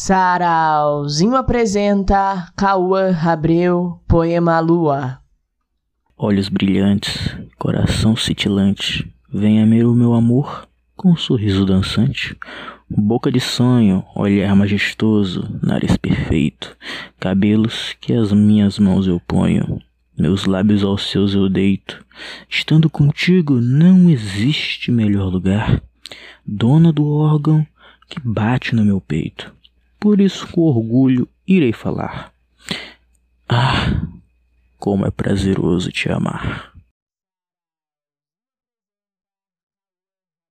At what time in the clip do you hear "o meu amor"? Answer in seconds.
9.86-10.68